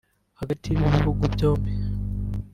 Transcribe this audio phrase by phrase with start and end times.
[0.39, 1.71] hagati y’ibi bihugu byombi